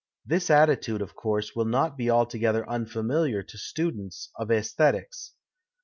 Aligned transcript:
This 0.25 0.49
attitude, 0.49 0.99
of 1.03 1.13
course, 1.15 1.55
will 1.55 1.65
not 1.65 1.95
be 1.95 2.09
altogether 2.09 2.67
unfamiliar 2.67 3.43
to 3.43 3.57
students 3.59 4.31
of 4.35 4.49
aesthetics. 4.49 5.33